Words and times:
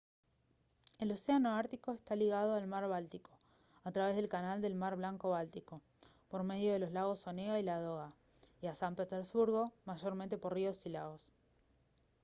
el 0.97 1.11
océano 1.11 1.53
ártico 1.53 1.93
está 1.93 2.15
ligado 2.15 2.55
al 2.55 2.65
mar 2.65 2.87
báltico 2.89 3.29
a 3.83 3.91
través 3.91 4.15
del 4.15 4.29
canal 4.29 4.59
del 4.59 4.73
mar 4.73 4.95
blanco-báltico 4.95 5.79
por 6.27 6.41
medio 6.43 6.73
de 6.73 6.79
los 6.79 6.91
lagos 6.91 7.27
onega 7.27 7.59
y 7.59 7.61
ladoga 7.61 8.11
y 8.63 8.65
a 8.65 8.73
san 8.73 8.95
petersburgo 8.95 9.71
mayormente 9.85 10.39
por 10.39 10.55
ríos 10.55 10.87
y 10.87 10.89
lagos 10.89 11.27